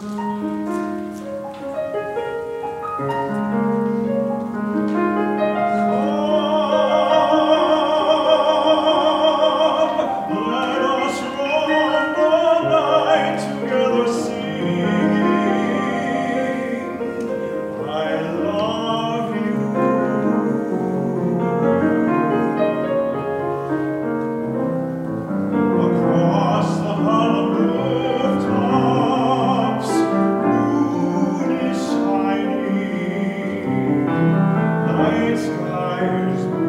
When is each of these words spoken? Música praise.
Música 0.00 0.59
praise. 36.00 36.59